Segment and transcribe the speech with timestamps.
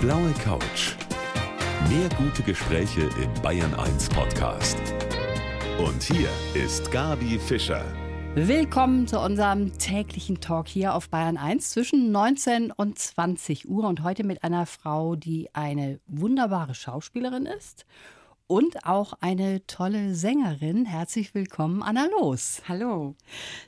[0.00, 0.96] blaue Couch.
[1.90, 4.78] Mehr gute Gespräche im Bayern 1 Podcast.
[5.78, 7.84] Und hier ist Gabi Fischer.
[8.34, 14.02] Willkommen zu unserem täglichen Talk hier auf Bayern 1 zwischen 19 und 20 Uhr und
[14.02, 17.84] heute mit einer Frau, die eine wunderbare Schauspielerin ist
[18.50, 20.84] und auch eine tolle Sängerin.
[20.84, 22.62] Herzlich willkommen, Anna Los.
[22.66, 23.14] Hallo.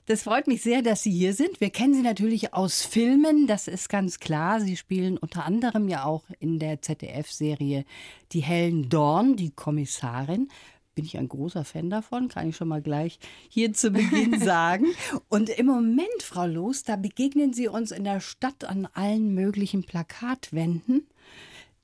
[0.06, 1.60] Das freut mich sehr, dass Sie hier sind.
[1.60, 4.60] Wir kennen Sie natürlich aus Filmen, das ist ganz klar.
[4.60, 7.84] Sie spielen unter anderem ja auch in der ZDF-Serie
[8.32, 10.48] Die Hellen Dorn, die Kommissarin
[10.94, 13.18] bin ich ein großer Fan davon, kann ich schon mal gleich
[13.48, 14.88] hier zu Beginn sagen.
[15.30, 19.84] Und im Moment, Frau Los, da begegnen Sie uns in der Stadt an allen möglichen
[19.84, 21.06] Plakatwänden.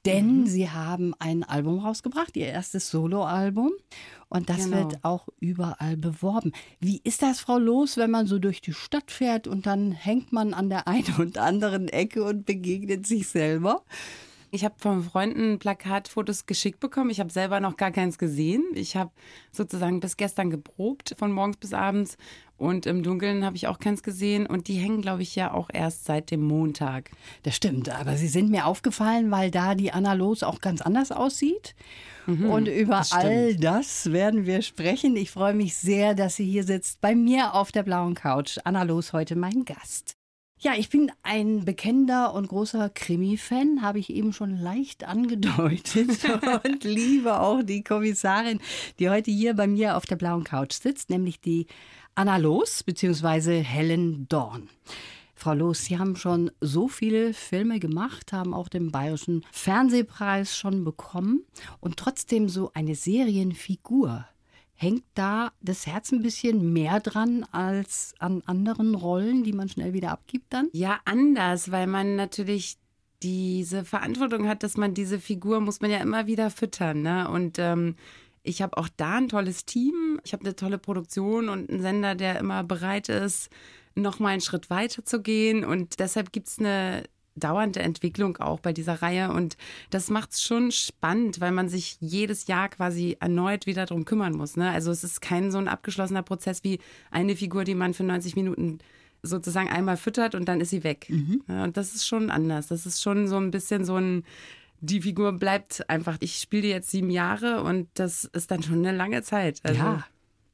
[0.07, 0.47] Denn mhm.
[0.47, 3.73] sie haben ein Album rausgebracht, ihr erstes Soloalbum.
[4.29, 4.77] Und das genau.
[4.77, 6.53] wird auch überall beworben.
[6.81, 10.33] Wie ist das, Frau Los, wenn man so durch die Stadt fährt und dann hängt
[10.33, 13.83] man an der einen und anderen Ecke und begegnet sich selber?
[14.51, 17.11] Ich habe von Freunden Plakatfotos geschickt bekommen.
[17.11, 18.65] Ich habe selber noch gar keins gesehen.
[18.75, 19.11] Ich habe
[19.53, 22.17] sozusagen bis gestern geprobt, von morgens bis abends.
[22.59, 24.47] Und im Dunkeln habe ich auch keins gesehen.
[24.47, 27.11] Und die hängen, glaube ich, ja auch erst seit dem Montag.
[27.45, 27.89] Das stimmt.
[27.89, 31.77] Aber sie sind mir aufgefallen, weil da die Anna Los auch ganz anders aussieht.
[32.27, 35.17] Mhm, und über das all das werden wir sprechen.
[35.17, 38.59] Ich freue mich sehr, dass sie hier sitzt bei mir auf der blauen Couch.
[38.65, 40.19] Anna Los heute mein Gast.
[40.61, 46.11] Ja, ich bin ein bekennender und großer Krimi-Fan, habe ich eben schon leicht angedeutet
[46.65, 48.59] und liebe auch die Kommissarin,
[48.99, 51.69] die heute hier bei mir auf der blauen Couch sitzt, nämlich die
[52.19, 53.63] Anna Los bzw.
[53.63, 54.69] Helen Dorn.
[55.37, 60.83] Frau Los, Sie haben schon so viele Filme gemacht, haben auch den Bayerischen Fernsehpreis schon
[60.83, 61.45] bekommen
[61.79, 64.27] und trotzdem so eine Serienfigur
[64.75, 69.93] Hängt da das Herz ein bisschen mehr dran als an anderen Rollen, die man schnell
[69.93, 70.69] wieder abgibt dann?
[70.73, 72.79] Ja, anders, weil man natürlich
[73.23, 77.03] diese Verantwortung hat, dass man diese Figur muss man ja immer wieder füttern.
[77.03, 77.29] Ne?
[77.29, 77.97] Und ähm,
[78.49, 80.21] ich habe auch da ein tolles Team.
[80.25, 83.51] Ich habe eine tolle Produktion und einen Sender, der immer bereit ist,
[83.95, 85.65] noch mal einen Schritt weiter zu gehen.
[85.65, 87.05] Und deshalb gibt es eine
[87.37, 89.57] dauernde Entwicklung auch bei dieser Reihe und
[89.91, 94.33] das macht es schon spannend, weil man sich jedes Jahr quasi erneut wieder darum kümmern
[94.33, 94.57] muss.
[94.57, 94.71] Ne?
[94.71, 96.81] Also es ist kein so ein abgeschlossener Prozess wie
[97.13, 98.81] eine Figur, die man für 90 Minuten
[99.23, 101.07] sozusagen einmal füttert und dann ist sie weg.
[101.09, 101.43] Mhm.
[101.49, 102.69] Ja, und das ist schon anders.
[102.69, 104.25] Das ist schon so ein bisschen so ein
[104.81, 108.79] die Figur bleibt einfach, ich spiele die jetzt sieben Jahre und das ist dann schon
[108.85, 109.61] eine lange Zeit.
[109.65, 110.05] Also ja,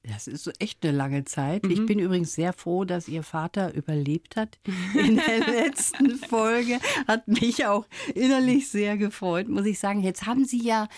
[0.07, 1.65] das ist so echt eine lange Zeit.
[1.65, 1.71] Mhm.
[1.71, 4.59] Ich bin übrigens sehr froh, dass Ihr Vater überlebt hat
[4.95, 6.79] in der letzten Folge.
[7.07, 10.03] Hat mich auch innerlich sehr gefreut, muss ich sagen.
[10.03, 10.89] Jetzt haben Sie ja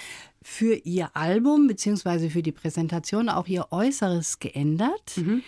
[0.43, 5.17] für Ihr Album beziehungsweise für die Präsentation auch Ihr Äußeres geändert.
[5.17, 5.43] Mhm.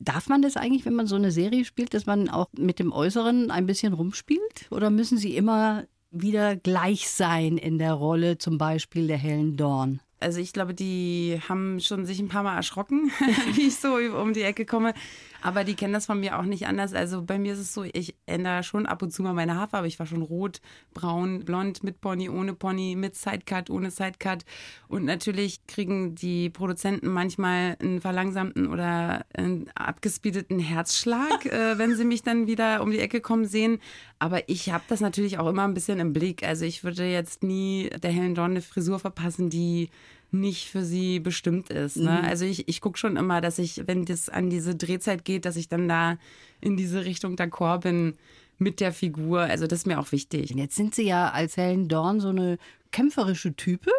[0.00, 2.92] Darf man das eigentlich, wenn man so eine Serie spielt, dass man auch mit dem
[2.92, 4.66] Äußeren ein bisschen rumspielt?
[4.70, 10.00] Oder müssen Sie immer wieder gleich sein in der Rolle, zum Beispiel der hellen Dorn?
[10.20, 13.10] Also ich glaube, die haben schon sich ein paar Mal erschrocken,
[13.54, 14.94] wie ich so um die Ecke komme.
[15.42, 16.94] Aber die kennen das von mir auch nicht anders.
[16.94, 19.88] Also bei mir ist es so, ich ändere schon ab und zu mal meine Haarfarbe.
[19.88, 20.60] Ich war schon rot,
[20.94, 24.44] braun, blond, mit Pony, ohne Pony, mit Sidecut, ohne Sidecut.
[24.86, 32.04] Und natürlich kriegen die Produzenten manchmal einen verlangsamten oder einen abgespeedeten Herzschlag, äh, wenn sie
[32.04, 33.80] mich dann wieder um die Ecke kommen sehen.
[34.20, 36.44] Aber ich habe das natürlich auch immer ein bisschen im Blick.
[36.44, 39.90] Also ich würde jetzt nie der Helen Dawn eine Frisur verpassen, die
[40.32, 41.96] nicht für sie bestimmt ist.
[41.96, 42.18] Ne?
[42.22, 42.28] Mhm.
[42.28, 45.56] Also ich, ich gucke schon immer, dass ich, wenn das an diese Drehzeit geht, dass
[45.56, 46.18] ich dann da
[46.60, 48.14] in diese Richtung d'accord bin
[48.62, 49.40] mit der Figur.
[49.40, 50.50] Also das ist mir auch wichtig.
[50.50, 52.58] Jetzt sind Sie ja als Helen Dorn so eine
[52.90, 53.90] kämpferische Type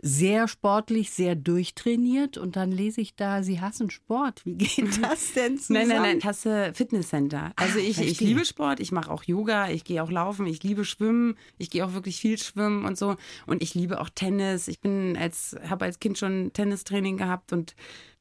[0.00, 4.42] sehr sportlich, sehr durchtrainiert und dann lese ich da, Sie hassen Sport.
[4.44, 5.88] Wie geht das denn zusammen?
[5.88, 7.52] Nein, nein, nein, ich hasse Fitnesscenter.
[7.56, 10.84] Also ich, ich liebe Sport, ich mache auch Yoga, ich gehe auch laufen, ich liebe
[10.84, 13.16] Schwimmen, ich gehe auch wirklich viel schwimmen und so
[13.46, 14.68] und ich liebe auch Tennis.
[14.68, 17.74] Ich bin als habe als Kind schon Tennistraining gehabt und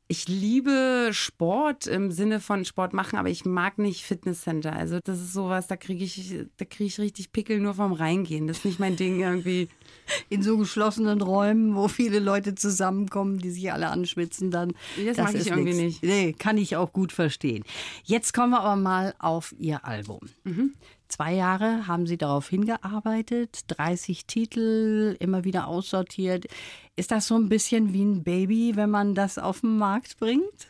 [0.09, 4.73] ich liebe Sport im Sinne von Sport machen, aber ich mag nicht Fitnesscenter.
[4.73, 8.47] Also das ist sowas, da kriege ich, da kriege ich richtig Pickel nur vom Reingehen.
[8.47, 9.67] Das ist nicht mein Ding irgendwie.
[10.29, 14.73] In so geschlossenen Räumen, wo viele Leute zusammenkommen, die sich alle anschwitzen, dann.
[14.95, 16.01] Das, das mag ich irgendwie nix.
[16.01, 16.03] nicht.
[16.03, 17.65] Nee, kann ich auch gut verstehen.
[18.05, 20.21] Jetzt kommen wir aber mal auf Ihr Album.
[20.45, 20.75] Mhm.
[21.07, 26.47] Zwei Jahre haben Sie darauf hingearbeitet, 30 Titel immer wieder aussortiert.
[26.95, 30.67] Ist das so ein bisschen wie ein Baby, wenn man das auf den Markt bringt?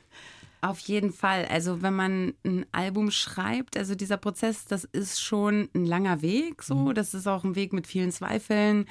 [0.62, 1.46] Auf jeden Fall.
[1.46, 6.64] Also wenn man ein Album schreibt, also dieser Prozess, das ist schon ein langer Weg.
[6.64, 6.94] So, mhm.
[6.96, 8.86] das ist auch ein Weg mit vielen Zweifeln.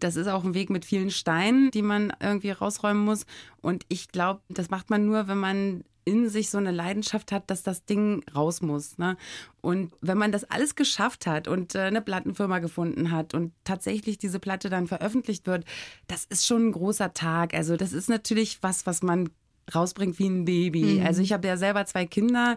[0.00, 3.24] Das ist auch ein Weg mit vielen Steinen, die man irgendwie rausräumen muss.
[3.60, 7.50] Und ich glaube, das macht man nur, wenn man in sich so eine Leidenschaft hat,
[7.50, 8.98] dass das Ding raus muss.
[8.98, 9.16] Ne?
[9.60, 14.18] Und wenn man das alles geschafft hat und äh, eine Plattenfirma gefunden hat und tatsächlich
[14.18, 15.64] diese Platte dann veröffentlicht wird,
[16.08, 17.54] das ist schon ein großer Tag.
[17.54, 19.30] Also das ist natürlich was, was man
[19.74, 20.98] rausbringt wie ein Baby.
[20.98, 21.06] Mhm.
[21.06, 22.56] Also ich habe ja selber zwei Kinder.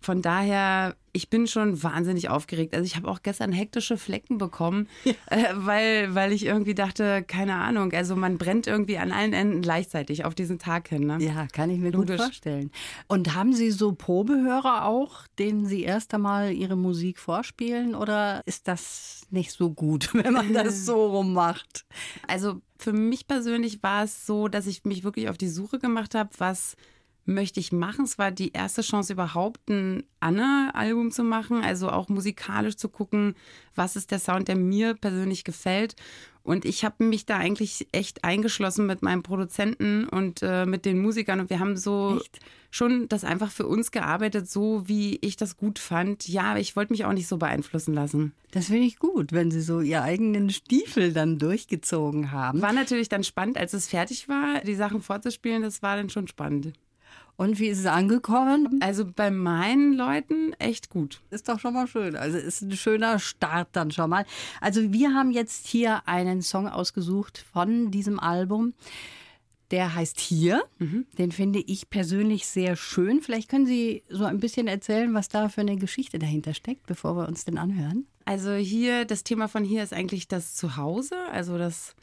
[0.00, 2.74] Von daher, ich bin schon wahnsinnig aufgeregt.
[2.74, 5.14] Also ich habe auch gestern hektische Flecken bekommen, ja.
[5.30, 9.62] äh, weil, weil ich irgendwie dachte, keine Ahnung, also man brennt irgendwie an allen Enden
[9.62, 11.06] gleichzeitig auf diesen Tag hin.
[11.06, 11.18] Ne?
[11.20, 12.18] Ja, kann ich mir Logisch.
[12.18, 12.70] gut vorstellen.
[13.08, 18.68] Und haben Sie so Probehörer auch, denen Sie erst einmal Ihre Musik vorspielen oder ist
[18.68, 21.86] das nicht so gut, wenn man das so rummacht?
[22.28, 26.14] Also für mich persönlich war es so, dass ich mich wirklich auf die Suche gemacht
[26.14, 26.76] habe, was
[27.26, 28.04] möchte ich machen.
[28.04, 33.34] Es war die erste Chance überhaupt, ein Anna-Album zu machen, also auch musikalisch zu gucken,
[33.74, 35.96] was ist der Sound, der mir persönlich gefällt.
[36.42, 41.00] Und ich habe mich da eigentlich echt eingeschlossen mit meinem Produzenten und äh, mit den
[41.00, 41.40] Musikern.
[41.40, 42.38] Und wir haben so echt?
[42.70, 46.28] schon das einfach für uns gearbeitet, so wie ich das gut fand.
[46.28, 48.32] Ja, ich wollte mich auch nicht so beeinflussen lassen.
[48.52, 52.62] Das finde ich gut, wenn Sie so Ihr eigenen Stiefel dann durchgezogen haben.
[52.62, 55.62] War natürlich dann spannend, als es fertig war, die Sachen vorzuspielen.
[55.62, 56.72] Das war dann schon spannend.
[57.36, 58.80] Und wie ist es angekommen?
[58.80, 61.20] Also bei meinen Leuten echt gut.
[61.30, 62.16] Ist doch schon mal schön.
[62.16, 64.24] Also ist ein schöner Start dann schon mal.
[64.60, 68.72] Also wir haben jetzt hier einen Song ausgesucht von diesem Album.
[69.70, 70.62] Der heißt Hier.
[70.78, 71.06] Mhm.
[71.18, 73.20] Den finde ich persönlich sehr schön.
[73.20, 77.16] Vielleicht können Sie so ein bisschen erzählen, was da für eine Geschichte dahinter steckt, bevor
[77.16, 78.06] wir uns den anhören.
[78.24, 81.94] Also hier, das Thema von hier ist eigentlich das Zuhause, also das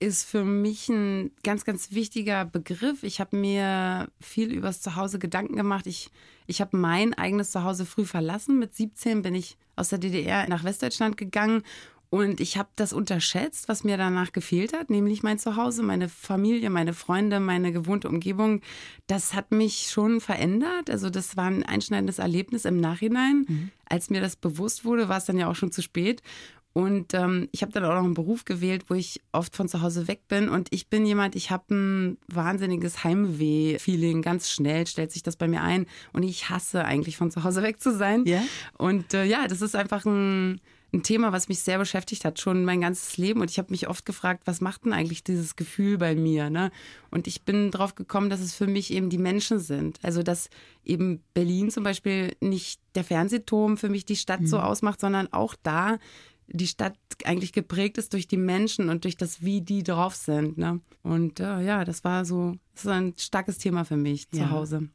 [0.00, 3.02] ist für mich ein ganz, ganz wichtiger Begriff.
[3.02, 5.86] Ich habe mir viel übers Zuhause Gedanken gemacht.
[5.86, 6.10] Ich,
[6.46, 8.58] ich habe mein eigenes Zuhause früh verlassen.
[8.58, 11.62] Mit 17 bin ich aus der DDR nach Westdeutschland gegangen
[12.10, 16.68] und ich habe das unterschätzt, was mir danach gefehlt hat, nämlich mein Zuhause, meine Familie,
[16.68, 18.62] meine Freunde, meine gewohnte Umgebung.
[19.06, 20.90] Das hat mich schon verändert.
[20.90, 23.46] Also das war ein einschneidendes Erlebnis im Nachhinein.
[23.46, 23.70] Mhm.
[23.88, 26.20] Als mir das bewusst wurde, war es dann ja auch schon zu spät.
[26.72, 29.82] Und ähm, ich habe dann auch noch einen Beruf gewählt, wo ich oft von zu
[29.82, 30.48] Hause weg bin.
[30.48, 34.22] Und ich bin jemand, ich habe ein wahnsinniges Heimweh-Feeling.
[34.22, 35.86] Ganz schnell stellt sich das bei mir ein.
[36.12, 38.24] Und ich hasse eigentlich von zu Hause weg zu sein.
[38.24, 38.42] Yeah.
[38.78, 40.60] Und äh, ja, das ist einfach ein,
[40.92, 43.40] ein Thema, was mich sehr beschäftigt hat, schon mein ganzes Leben.
[43.40, 46.50] Und ich habe mich oft gefragt, was macht denn eigentlich dieses Gefühl bei mir?
[46.50, 46.70] Ne?
[47.10, 49.98] Und ich bin drauf gekommen, dass es für mich eben die Menschen sind.
[50.02, 50.50] Also, dass
[50.84, 54.46] eben Berlin zum Beispiel nicht der Fernsehturm für mich die Stadt mhm.
[54.46, 55.98] so ausmacht, sondern auch da
[56.52, 60.58] die Stadt eigentlich geprägt ist durch die Menschen und durch das, wie die drauf sind.
[60.58, 60.80] Ne?
[61.02, 64.44] Und äh, ja, das war so, das ist ein starkes Thema für mich ja.
[64.44, 64.88] zu Hause.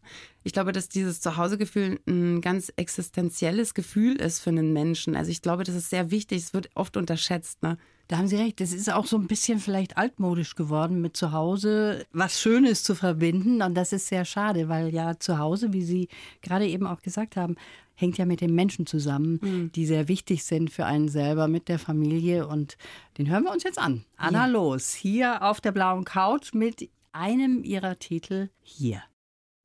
[0.44, 5.16] Ich glaube, dass dieses Zuhausegefühl ein ganz existenzielles Gefühl ist für einen Menschen.
[5.16, 6.44] Also ich glaube, das ist sehr wichtig.
[6.44, 7.64] Es wird oft unterschätzt.
[7.64, 7.78] Ne?
[8.08, 8.60] Da haben Sie recht.
[8.60, 12.94] Das ist auch so ein bisschen vielleicht altmodisch geworden, mit zu Hause was Schönes zu
[12.94, 13.62] verbinden.
[13.62, 16.10] Und das ist sehr schade, weil ja zu Hause, wie Sie
[16.42, 17.56] gerade eben auch gesagt haben,
[17.96, 19.72] hängt ja mit den Menschen zusammen, mhm.
[19.72, 22.48] die sehr wichtig sind für einen selber mit der Familie.
[22.48, 22.78] Und
[23.18, 24.06] den hören wir uns jetzt an.
[24.18, 24.52] Anna ja.
[24.52, 29.02] Los, hier auf der blauen Couch mit einem ihrer Titel hier.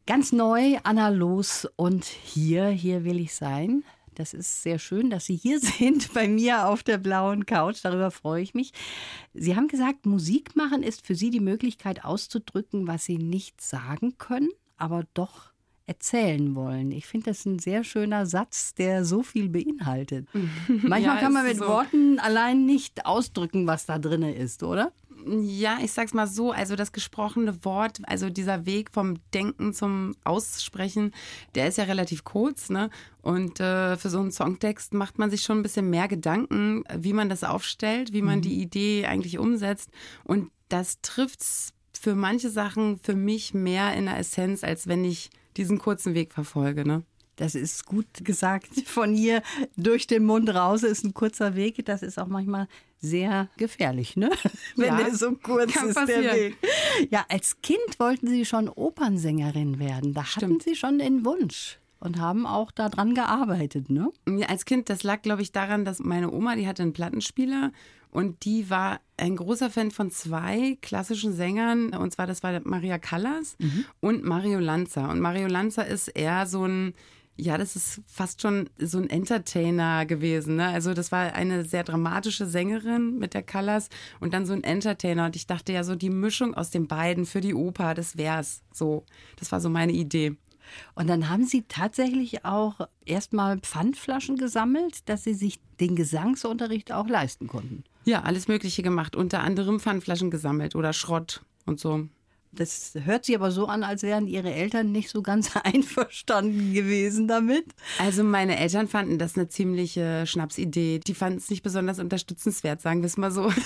[0.07, 3.85] Ganz neu, Anna Los und hier, hier will ich sein.
[4.15, 7.79] Das ist sehr schön, dass Sie hier sind bei mir auf der blauen Couch.
[7.83, 8.73] Darüber freue ich mich.
[9.35, 14.19] Sie haben gesagt, Musik machen ist für Sie die Möglichkeit auszudrücken, was Sie nicht sagen
[14.19, 15.50] können, aber doch
[15.91, 16.93] erzählen wollen.
[16.93, 20.29] Ich finde das ein sehr schöner Satz, der so viel beinhaltet.
[20.69, 21.67] Manchmal ja, kann man mit so.
[21.67, 24.93] Worten allein nicht ausdrücken, was da drin ist, oder?
[25.27, 30.15] Ja, ich sag's mal so, also das gesprochene Wort, also dieser Weg vom Denken zum
[30.23, 31.13] Aussprechen,
[31.57, 32.89] der ist ja relativ kurz, ne?
[33.21, 37.13] Und äh, für so einen Songtext macht man sich schon ein bisschen mehr Gedanken, wie
[37.13, 38.43] man das aufstellt, wie man mhm.
[38.43, 39.91] die Idee eigentlich umsetzt.
[40.23, 45.31] Und das trifft's für manche Sachen für mich mehr in der Essenz, als wenn ich
[45.57, 46.87] diesen kurzen Weg verfolge.
[46.87, 47.03] Ne?
[47.37, 48.69] Das ist gut gesagt.
[48.87, 49.43] Von hier
[49.77, 51.85] durch den Mund raus ist ein kurzer Weg.
[51.87, 52.69] Das ist auch manchmal
[53.01, 54.31] sehr gefährlich, ne?
[54.77, 56.23] Wenn ja, der so kurz ist, passieren.
[56.23, 56.57] der Weg.
[57.11, 60.13] Ja, als Kind wollten Sie schon Opernsängerin werden.
[60.13, 60.43] Da Stimmt.
[60.43, 64.11] hatten Sie schon den Wunsch und haben auch daran gearbeitet, ne?
[64.29, 67.73] Ja, als Kind, das lag, glaube ich, daran, dass meine Oma, die hatte einen Plattenspieler
[68.11, 71.95] und die war ein großer Fan von zwei klassischen Sängern.
[71.95, 73.85] Und zwar, das war Maria Callas mhm.
[74.01, 75.11] und Mario Lanza.
[75.11, 76.95] Und Mario Lanza ist eher so ein,
[77.37, 80.57] ja, das ist fast schon so ein Entertainer gewesen.
[80.57, 80.69] Ne?
[80.69, 83.89] Also das war eine sehr dramatische Sängerin mit der Callas
[84.19, 85.27] und dann so ein Entertainer.
[85.27, 88.63] Und ich dachte ja so, die Mischung aus den beiden für die Oper, das wär's.
[88.73, 89.05] So,
[89.37, 90.37] das war so meine Idee.
[90.95, 97.09] Und dann haben Sie tatsächlich auch erstmal Pfandflaschen gesammelt, dass Sie sich den Gesangsunterricht auch
[97.09, 97.85] leisten konnten.
[98.05, 102.09] Ja, alles Mögliche gemacht, unter anderem Pfandflaschen gesammelt oder Schrott und so.
[102.53, 107.29] Das hört sich aber so an, als wären Ihre Eltern nicht so ganz einverstanden gewesen
[107.29, 107.67] damit.
[107.99, 110.99] Also meine Eltern fanden das eine ziemliche Schnapsidee.
[110.99, 113.53] Die fanden es nicht besonders unterstützenswert, sagen wir es mal so.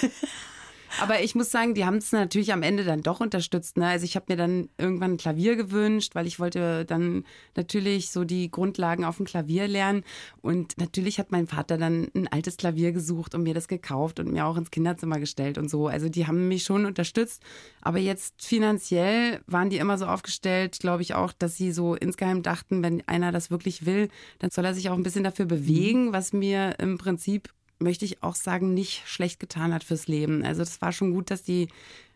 [1.01, 3.77] Aber ich muss sagen, die haben es natürlich am Ende dann doch unterstützt.
[3.77, 3.87] Ne?
[3.87, 7.25] Also ich habe mir dann irgendwann ein Klavier gewünscht, weil ich wollte dann
[7.57, 10.05] natürlich so die Grundlagen auf dem Klavier lernen.
[10.41, 14.33] Und natürlich hat mein Vater dann ein altes Klavier gesucht und mir das gekauft und
[14.33, 15.89] mir auch ins Kinderzimmer gestellt und so.
[15.89, 17.43] Also die haben mich schon unterstützt.
[17.81, 22.43] Aber jetzt finanziell waren die immer so aufgestellt, glaube ich auch, dass sie so insgeheim
[22.43, 24.09] dachten, wenn einer das wirklich will,
[24.39, 28.23] dann soll er sich auch ein bisschen dafür bewegen, was mir im Prinzip möchte ich
[28.23, 30.45] auch sagen, nicht schlecht getan hat fürs Leben.
[30.45, 31.69] Also das war schon gut, dass die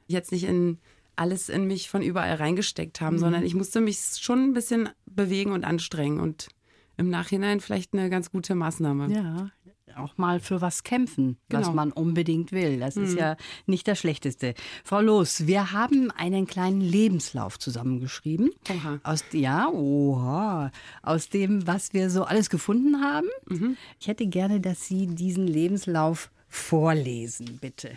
[0.07, 0.79] jetzt nicht in
[1.17, 3.21] alles in mich von überall reingesteckt haben, mhm.
[3.21, 6.49] sondern ich musste mich schon ein bisschen bewegen und anstrengen und
[6.97, 9.13] im Nachhinein vielleicht eine ganz gute Maßnahme.
[9.13, 9.51] Ja,
[9.97, 11.67] auch mal für was kämpfen, genau.
[11.67, 12.79] was man unbedingt will.
[12.79, 13.05] Das mhm.
[13.05, 14.55] ist ja nicht das Schlechteste.
[14.85, 18.51] Frau Los, wir haben einen kleinen Lebenslauf zusammengeschrieben.
[18.71, 19.01] Oha.
[19.03, 20.71] Aus, ja, oha.
[21.03, 23.29] Aus dem, was wir so alles gefunden haben.
[23.47, 23.77] Mhm.
[24.01, 27.97] Ich hätte gerne, dass Sie diesen Lebenslauf vorlesen, bitte.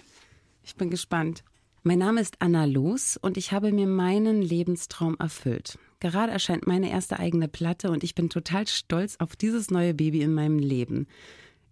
[0.64, 1.44] Ich bin gespannt.
[1.84, 5.80] Mein Name ist Anna Los und ich habe mir meinen Lebenstraum erfüllt.
[6.00, 10.22] Gerade erscheint meine erste eigene Platte und ich bin total stolz auf dieses neue Baby
[10.22, 11.08] in meinem Leben.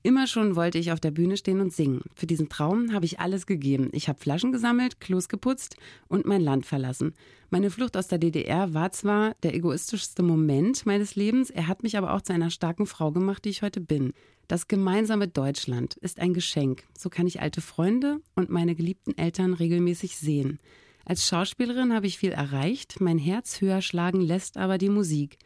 [0.01, 2.03] Immer schon wollte ich auf der Bühne stehen und singen.
[2.15, 3.89] Für diesen Traum habe ich alles gegeben.
[3.91, 5.75] Ich habe Flaschen gesammelt, Klos geputzt
[6.07, 7.13] und mein Land verlassen.
[7.49, 11.97] Meine Flucht aus der DDR war zwar der egoistischste Moment meines Lebens, er hat mich
[11.97, 14.13] aber auch zu einer starken Frau gemacht, die ich heute bin.
[14.47, 16.83] Das gemeinsame Deutschland ist ein Geschenk.
[16.97, 20.59] So kann ich alte Freunde und meine geliebten Eltern regelmäßig sehen.
[21.03, 25.37] Als Schauspielerin habe ich viel erreicht, mein Herz höher schlagen lässt aber die Musik.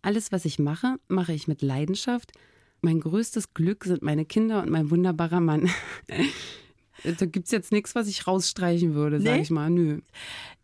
[0.00, 2.32] Alles, was ich mache, mache ich mit Leidenschaft
[2.80, 5.70] mein größtes Glück sind meine Kinder und mein wunderbarer Mann.
[7.18, 9.42] da gibt es jetzt nichts, was ich rausstreichen würde, sage nee.
[9.42, 9.70] ich mal.
[9.70, 10.00] Nö.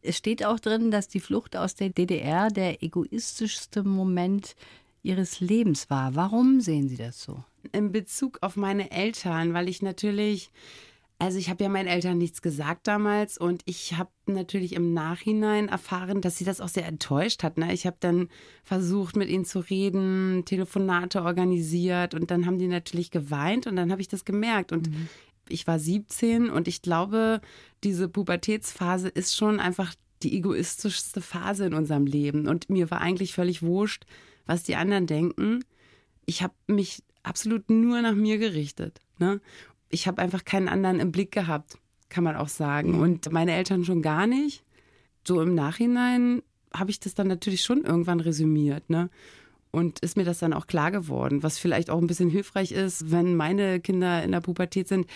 [0.02, 4.56] Es steht auch drin, dass die Flucht aus der DDR der egoistischste Moment
[5.02, 6.14] Ihres Lebens war.
[6.14, 7.42] Warum sehen Sie das so?
[7.72, 10.50] In Bezug auf meine Eltern, weil ich natürlich
[11.22, 15.68] also ich habe ja meinen Eltern nichts gesagt damals und ich habe natürlich im Nachhinein
[15.68, 17.58] erfahren, dass sie das auch sehr enttäuscht hat.
[17.58, 17.72] Ne?
[17.72, 18.28] Ich habe dann
[18.64, 23.92] versucht, mit ihnen zu reden, Telefonate organisiert und dann haben die natürlich geweint und dann
[23.92, 25.08] habe ich das gemerkt und mhm.
[25.48, 27.40] ich war 17 und ich glaube,
[27.84, 33.32] diese Pubertätsphase ist schon einfach die egoistischste Phase in unserem Leben und mir war eigentlich
[33.32, 34.06] völlig wurscht,
[34.44, 35.64] was die anderen denken.
[36.26, 38.98] Ich habe mich absolut nur nach mir gerichtet.
[39.18, 39.40] Ne?
[39.92, 43.00] Ich habe einfach keinen anderen im Blick gehabt, kann man auch sagen.
[43.00, 44.64] Und meine Eltern schon gar nicht.
[45.26, 46.42] So im Nachhinein
[46.74, 49.10] habe ich das dann natürlich schon irgendwann resümiert, ne?
[49.70, 53.10] Und ist mir das dann auch klar geworden, was vielleicht auch ein bisschen hilfreich ist,
[53.10, 55.06] wenn meine Kinder in der Pubertät sind,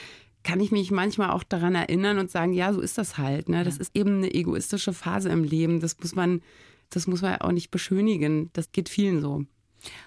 [0.45, 3.51] kann ich mich manchmal auch daran erinnern und sagen, ja, so ist das halt.
[3.51, 3.65] Ne?
[3.65, 3.81] Das ja.
[3.83, 5.81] ist eben eine egoistische Phase im Leben.
[5.81, 6.41] Das muss man,
[6.89, 8.49] das muss man auch nicht beschönigen.
[8.55, 9.45] Das geht vielen so.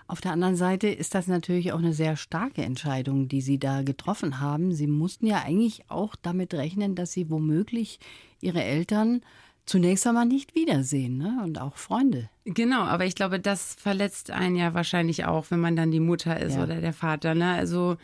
[0.07, 3.81] Auf der anderen Seite ist das natürlich auch eine sehr starke Entscheidung, die Sie da
[3.81, 4.73] getroffen haben.
[4.73, 7.99] Sie mussten ja eigentlich auch damit rechnen, dass Sie womöglich
[8.41, 9.21] Ihre Eltern
[9.65, 11.41] zunächst einmal nicht wiedersehen ne?
[11.43, 12.29] und auch Freunde.
[12.45, 16.39] Genau, aber ich glaube, das verletzt einen ja wahrscheinlich auch, wenn man dann die Mutter
[16.39, 16.63] ist ja.
[16.63, 17.35] oder der Vater.
[17.35, 17.53] Ne?
[17.53, 17.97] Also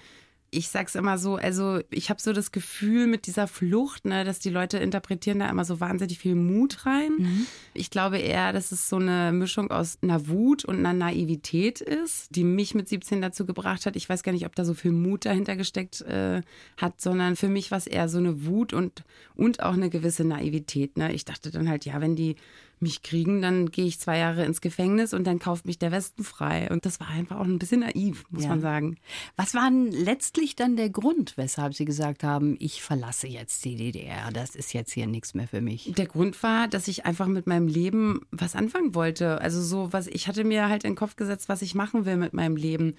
[0.56, 4.40] ich sag's immer so, also ich habe so das Gefühl mit dieser Flucht, ne, dass
[4.40, 7.12] die Leute interpretieren da immer so wahnsinnig viel Mut rein.
[7.18, 7.46] Mhm.
[7.74, 12.34] Ich glaube eher, dass es so eine Mischung aus einer Wut und einer Naivität ist,
[12.34, 13.98] die mich mit 17 dazu gebracht hat.
[13.98, 16.42] Ich weiß gar nicht, ob da so viel Mut dahinter gesteckt äh,
[16.78, 19.04] hat, sondern für mich war es eher so eine Wut und,
[19.36, 20.98] und auch eine gewisse Naivität.
[20.98, 21.14] Ne?
[21.14, 22.38] Ich dachte dann halt, ja, wenn die
[22.82, 26.24] mich kriegen, dann gehe ich zwei Jahre ins Gefängnis und dann kauft mich der Westen
[26.24, 26.70] frei.
[26.70, 28.50] Und das war einfach auch ein bisschen naiv, muss ja.
[28.50, 28.98] man sagen.
[29.36, 33.76] Was war denn letztlich dann der Grund, weshalb Sie gesagt haben, ich verlasse jetzt die
[33.76, 35.94] DDR, das ist jetzt hier nichts mehr für mich?
[35.98, 39.42] Der Grund war, dass ich einfach mit meinem Leben was anfangen wollte.
[39.42, 42.18] Also so was, ich hatte mir halt in den Kopf gesetzt, was ich machen will
[42.18, 42.96] mit meinem Leben.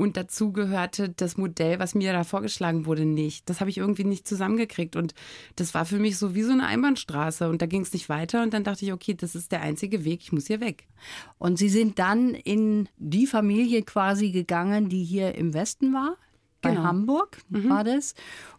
[0.00, 3.50] Und dazu gehörte das Modell, was mir da vorgeschlagen wurde, nicht.
[3.50, 4.96] Das habe ich irgendwie nicht zusammengekriegt.
[4.96, 5.12] Und
[5.56, 7.50] das war für mich so wie so eine Einbahnstraße.
[7.50, 8.42] Und da ging es nicht weiter.
[8.42, 10.88] Und dann dachte ich, okay, das ist der einzige Weg, ich muss hier weg.
[11.36, 16.16] Und Sie sind dann in die Familie quasi gegangen, die hier im Westen war?
[16.62, 16.84] Bei genau.
[16.84, 17.68] Hamburg mhm.
[17.68, 18.14] war das.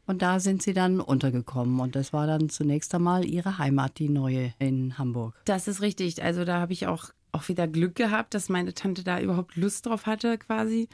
[0.05, 1.79] Und da sind Sie dann untergekommen.
[1.79, 5.33] Und das war dann zunächst einmal Ihre Heimat, die neue in Hamburg.
[5.45, 6.21] Das ist richtig.
[6.21, 9.88] Also da habe ich auch, auch wieder Glück gehabt, dass meine Tante da überhaupt Lust
[9.88, 10.88] drauf hatte quasi.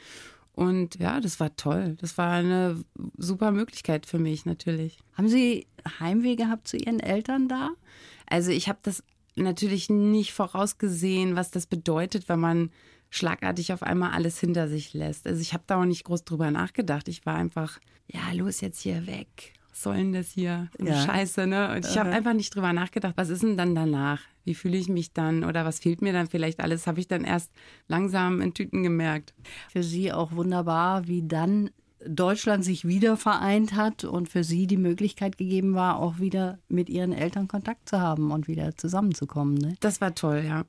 [0.58, 1.96] Und ja, das war toll.
[2.00, 2.82] Das war eine
[3.16, 4.98] super Möglichkeit für mich natürlich.
[5.14, 5.68] Haben Sie
[6.00, 7.70] Heimweh gehabt zu Ihren Eltern da?
[8.26, 9.04] Also ich habe das
[9.36, 12.70] natürlich nicht vorausgesehen, was das bedeutet, wenn man
[13.08, 15.28] schlagartig auf einmal alles hinter sich lässt.
[15.28, 17.06] Also ich habe da auch nicht groß drüber nachgedacht.
[17.06, 19.52] Ich war einfach, ja, los jetzt hier weg.
[19.78, 20.68] Was soll denn das hier?
[20.82, 21.06] Ja.
[21.06, 21.72] Scheiße, ne?
[21.72, 24.20] Und ich habe einfach nicht drüber nachgedacht, was ist denn dann danach?
[24.44, 26.88] Wie fühle ich mich dann oder was fehlt mir dann vielleicht alles?
[26.88, 27.52] Habe ich dann erst
[27.86, 29.34] langsam in Tüten gemerkt.
[29.70, 31.70] Für Sie auch wunderbar, wie dann
[32.04, 36.88] Deutschland sich wieder vereint hat und für Sie die Möglichkeit gegeben war, auch wieder mit
[36.88, 39.54] Ihren Eltern Kontakt zu haben und wieder zusammenzukommen.
[39.54, 39.76] Ne?
[39.78, 40.64] Das war toll, ja.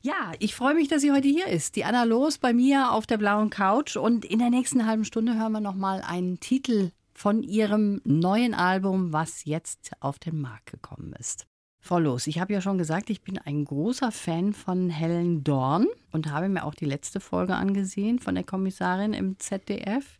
[0.00, 1.76] Ja, ich freue mich, dass sie heute hier ist.
[1.76, 5.34] Die Anna Los bei mir auf der blauen Couch und in der nächsten halben Stunde
[5.34, 10.70] hören wir noch mal einen Titel von ihrem neuen Album, was jetzt auf den Markt
[10.70, 11.46] gekommen ist.
[11.78, 15.86] Frau Los, ich habe ja schon gesagt, ich bin ein großer Fan von Helen Dorn
[16.12, 20.18] und habe mir auch die letzte Folge angesehen von der Kommissarin im ZDF.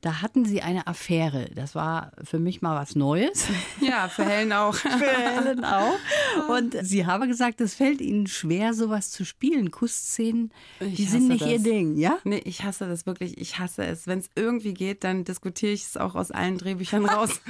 [0.00, 1.50] Da hatten sie eine Affäre.
[1.54, 3.46] Das war für mich mal was Neues.
[3.80, 4.74] Ja, für Helen auch.
[4.74, 5.94] für Helen auch.
[6.48, 9.70] Und sie haben gesagt, es fällt ihnen schwer, sowas zu spielen.
[9.70, 11.48] Kussszenen, die sind nicht das.
[11.48, 12.18] ihr Ding, ja?
[12.24, 13.38] Nee, ich hasse das wirklich.
[13.38, 14.06] Ich hasse es.
[14.06, 17.40] Wenn es irgendwie geht, dann diskutiere ich es auch aus allen Drehbüchern raus.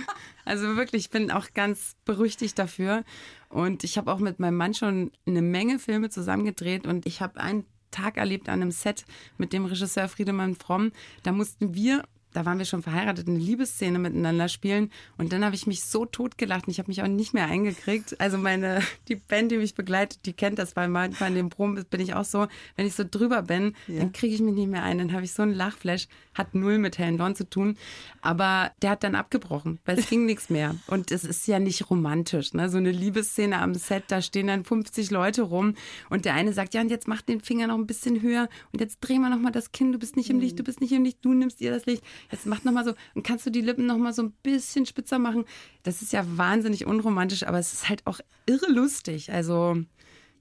[0.45, 3.05] also wirklich, ich bin auch ganz berüchtigt dafür.
[3.49, 7.41] Und ich habe auch mit meinem Mann schon eine Menge Filme zusammengedreht und ich habe
[7.41, 9.05] einen Tag erlebt an einem Set
[9.39, 10.93] mit dem Regisseur Friedemann Fromm.
[11.23, 14.91] Da mussten wir da waren wir schon verheiratet, eine Liebesszene miteinander spielen.
[15.17, 18.21] Und dann habe ich mich so totgelacht und ich habe mich auch nicht mehr eingekriegt.
[18.21, 21.83] Also meine, die Band, die mich begleitet, die kennt das, weil manchmal in dem Brom
[21.89, 24.01] bin ich auch so, wenn ich so drüber bin, ja.
[24.01, 24.99] dann kriege ich mich nicht mehr ein.
[24.99, 26.09] Dann habe ich so einen Lachflash.
[26.35, 27.77] Hat null mit Helen Dawn zu tun.
[28.21, 30.77] Aber der hat dann abgebrochen, weil es ging nichts mehr.
[30.87, 32.55] Und es ist ja nicht romantisch.
[32.55, 32.69] Ne?
[32.69, 35.75] So eine Liebesszene am Set, da stehen dann 50 Leute rum
[36.11, 38.81] und der eine sagt, ja, und jetzt mach den Finger noch ein bisschen höher und
[38.81, 41.05] jetzt drehen wir nochmal das Kinn, du bist nicht im Licht, du bist nicht im
[41.05, 43.61] Licht, du nimmst ihr das Licht jetzt mach noch mal so und kannst du die
[43.61, 45.45] Lippen noch mal so ein bisschen spitzer machen.
[45.83, 49.33] Das ist ja wahnsinnig unromantisch, aber es ist halt auch irre lustig.
[49.33, 49.77] Also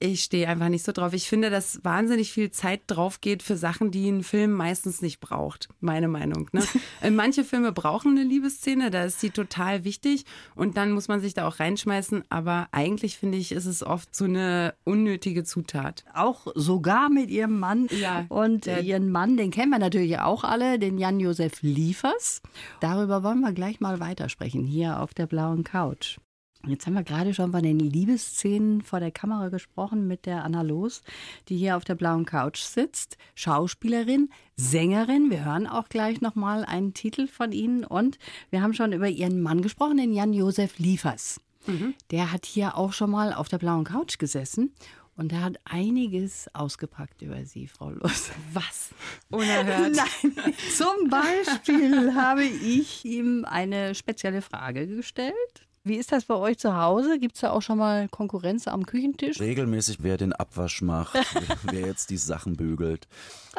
[0.00, 1.12] ich stehe einfach nicht so drauf.
[1.12, 5.20] Ich finde, dass wahnsinnig viel Zeit drauf geht für Sachen, die ein Film meistens nicht
[5.20, 5.68] braucht.
[5.80, 6.48] Meine Meinung.
[6.52, 6.62] Ne?
[7.00, 10.24] Äh, manche Filme brauchen eine Liebesszene, da ist sie total wichtig
[10.56, 12.24] und dann muss man sich da auch reinschmeißen.
[12.28, 16.04] Aber eigentlich finde ich, ist es oft so eine unnötige Zutat.
[16.12, 17.86] Auch sogar mit ihrem Mann.
[17.90, 22.42] Ja, und ihren Mann, den kennen wir natürlich auch alle, den Jan-Josef Liefers.
[22.80, 26.18] Darüber wollen wir gleich mal weitersprechen, hier auf der blauen Couch.
[26.66, 30.62] Jetzt haben wir gerade schon von den Liebesszenen vor der Kamera gesprochen mit der Anna
[30.62, 31.02] Los,
[31.48, 33.16] die hier auf der blauen Couch sitzt.
[33.36, 35.30] Schauspielerin, Sängerin.
[35.30, 37.84] Wir hören auch gleich nochmal einen Titel von Ihnen.
[37.84, 38.18] Und
[38.50, 41.40] wir haben schon über Ihren Mann gesprochen, den Jan-Josef Liefers.
[41.66, 41.94] Mhm.
[42.10, 44.72] Der hat hier auch schon mal auf der blauen Couch gesessen.
[45.18, 48.30] Und er hat einiges ausgepackt über Sie, Frau Los.
[48.52, 48.90] Was?
[49.30, 49.96] Unerhört.
[50.22, 55.67] Nein, zum Beispiel habe ich ihm eine spezielle Frage gestellt.
[55.88, 57.18] Wie ist das bei euch zu Hause?
[57.18, 59.40] Gibt es da auch schon mal Konkurrenz am Küchentisch?
[59.40, 61.14] Regelmäßig, wer den Abwasch macht,
[61.62, 63.08] wer jetzt die Sachen bügelt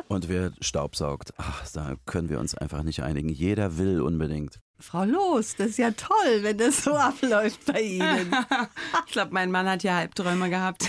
[0.08, 1.34] und wer staubsaugt.
[1.38, 3.30] Ach, da können wir uns einfach nicht einigen.
[3.30, 4.60] Jeder will unbedingt.
[4.80, 8.32] Frau Los, das ist ja toll, wenn das so abläuft bei Ihnen.
[9.08, 10.88] ich glaube, mein Mann hat ja Halbträume gehabt.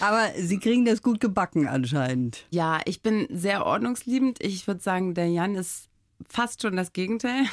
[0.00, 2.46] Aber Sie kriegen das gut gebacken anscheinend.
[2.50, 4.42] Ja, ich bin sehr ordnungsliebend.
[4.42, 5.88] Ich würde sagen, der Jan ist
[6.28, 7.44] fast schon das Gegenteil.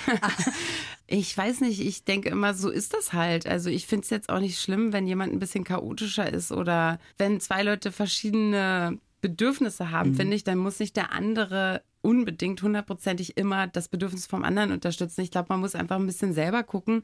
[1.12, 3.46] Ich weiß nicht, ich denke immer, so ist das halt.
[3.46, 7.00] Also ich finde es jetzt auch nicht schlimm, wenn jemand ein bisschen chaotischer ist oder
[7.18, 10.16] wenn zwei Leute verschiedene Bedürfnisse haben, mhm.
[10.16, 15.22] finde ich, dann muss nicht der andere unbedingt hundertprozentig immer das Bedürfnis vom anderen unterstützen.
[15.22, 17.04] Ich glaube, man muss einfach ein bisschen selber gucken,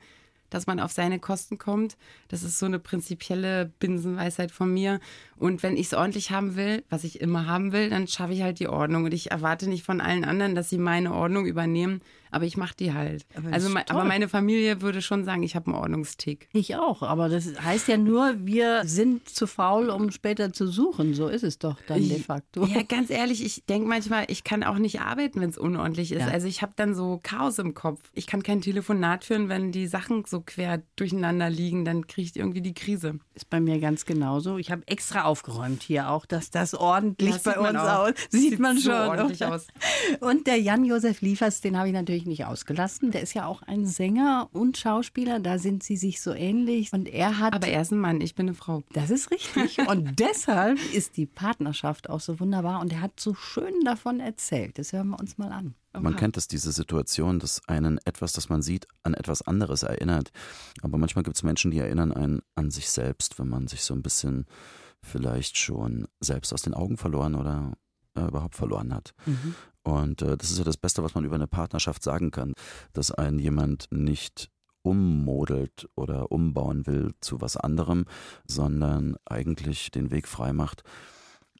[0.49, 1.97] dass man auf seine Kosten kommt.
[2.29, 4.99] Das ist so eine prinzipielle Binsenweisheit von mir.
[5.35, 8.41] Und wenn ich es ordentlich haben will, was ich immer haben will, dann schaffe ich
[8.41, 9.03] halt die Ordnung.
[9.03, 12.75] Und ich erwarte nicht von allen anderen, dass sie meine Ordnung übernehmen, aber ich mache
[12.77, 13.25] die halt.
[13.35, 16.49] Aber also, aber meine Familie würde schon sagen, ich habe einen Ordnungstick.
[16.53, 21.13] Ich auch, aber das heißt ja nur, wir sind zu faul, um später zu suchen.
[21.13, 22.65] So ist es doch dann de facto.
[22.65, 26.21] Ja, ganz ehrlich, ich denke manchmal, ich kann auch nicht arbeiten, wenn es unordentlich ist.
[26.21, 26.27] Ja.
[26.27, 28.01] Also ich habe dann so Chaos im Kopf.
[28.13, 32.35] Ich kann kein Telefonat führen, wenn die Sachen so quer durcheinander liegen, dann kriege ich
[32.35, 33.19] irgendwie die Krise.
[33.33, 34.57] Ist bei mir ganz genauso.
[34.57, 38.11] Ich habe extra aufgeräumt hier auch, dass das ordentlich das bei uns aus.
[38.29, 38.91] Sieht, sieht man schon.
[38.91, 39.67] So ordentlich aus.
[40.19, 43.11] Und der Jan-Josef Liefers, den habe ich natürlich nicht ausgelassen.
[43.11, 45.39] Der ist ja auch ein Sänger und Schauspieler.
[45.39, 46.93] Da sind sie sich so ähnlich.
[46.93, 47.53] Und er hat.
[47.53, 48.83] Aber er ist ein Mann, ich bin eine Frau.
[48.93, 49.79] Das ist richtig.
[49.87, 52.81] Und deshalb ist die Partnerschaft auch so wunderbar.
[52.81, 54.77] Und er hat so schön davon erzählt.
[54.77, 55.75] Das hören wir uns mal an.
[55.99, 60.31] Man kennt es, diese Situation, dass einen etwas, das man sieht, an etwas anderes erinnert.
[60.81, 63.95] Aber manchmal gibt es Menschen, die erinnern einen an sich selbst, wenn man sich so
[63.95, 64.45] ein bisschen
[65.01, 67.73] vielleicht schon selbst aus den Augen verloren oder
[68.17, 69.13] äh, überhaupt verloren hat.
[69.25, 69.55] Mhm.
[69.83, 72.53] Und äh, das ist ja das Beste, was man über eine Partnerschaft sagen kann,
[72.93, 74.49] dass ein jemand nicht
[74.81, 78.05] ummodelt oder umbauen will zu was anderem,
[78.45, 80.83] sondern eigentlich den Weg frei macht,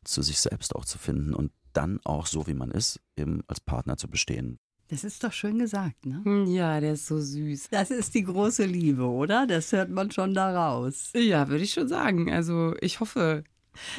[0.03, 3.59] zu sich selbst auch zu finden und dann auch so, wie man ist, eben als
[3.59, 4.59] Partner zu bestehen.
[4.89, 6.21] Das ist doch schön gesagt, ne?
[6.23, 7.69] Hm, Ja, der ist so süß.
[7.71, 9.45] Das ist die große Liebe, oder?
[9.45, 11.11] Das hört man schon daraus.
[11.13, 12.31] Ja, würde ich schon sagen.
[12.31, 13.43] Also ich hoffe.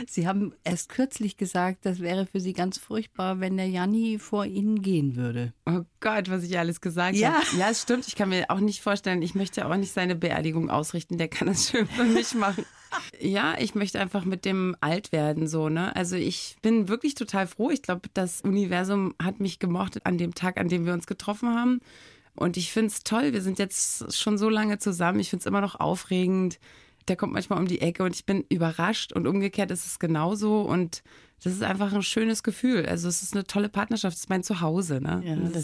[0.07, 4.45] Sie haben erst kürzlich gesagt, das wäre für Sie ganz furchtbar, wenn der Janni vor
[4.47, 5.53] Ihnen gehen würde.
[5.67, 7.35] Oh Gott, was ich alles gesagt Ja.
[7.35, 7.45] habe.
[7.59, 8.07] Ja, es stimmt.
[8.09, 11.19] Ich kann mir auch nicht vorstellen, ich möchte auch nicht seine Beerdigung ausrichten.
[11.19, 12.65] Der kann das schön für mich machen.
[13.21, 15.95] Ja, ich möchte einfach mit dem alt werden, so, ne?
[15.95, 17.71] Also ich bin wirklich total froh.
[17.71, 21.51] Ich glaube, das Universum hat mich gemocht an dem Tag, an dem wir uns getroffen
[21.55, 21.81] haben.
[22.35, 23.33] Und ich finde es toll.
[23.33, 25.19] Wir sind jetzt schon so lange zusammen.
[25.21, 26.59] Ich finde es immer noch aufregend.
[27.09, 30.61] Der kommt manchmal um die Ecke und ich bin überrascht und umgekehrt ist es genauso.
[30.61, 31.03] Und
[31.43, 32.85] das ist einfach ein schönes Gefühl.
[32.87, 34.17] Also es ist eine tolle Partnerschaft.
[34.17, 35.23] Es ist mein Zuhause, ne?